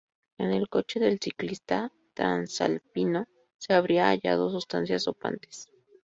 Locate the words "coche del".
0.67-1.19